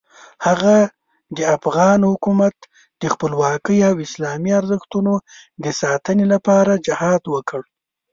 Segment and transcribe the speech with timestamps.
[0.45, 0.75] هغه
[1.37, 2.31] د افغان خلکو
[3.01, 5.13] د خپلواکۍ او اسلامي ارزښتونو
[5.63, 7.61] د ساتنې لپاره جهاد وکړ.